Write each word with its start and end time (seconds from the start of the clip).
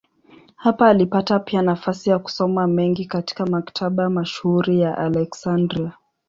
Hapa 0.55 0.89
alipata 0.89 1.39
pia 1.39 1.61
nafasi 1.61 2.09
ya 2.09 2.19
kusoma 2.19 2.67
mengi 2.67 3.05
katika 3.05 3.45
maktaba 3.45 4.09
mashuhuri 4.09 4.79
ya 4.79 4.97
Aleksandria. 4.97 5.93